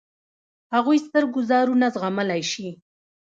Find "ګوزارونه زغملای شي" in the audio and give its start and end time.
1.35-2.69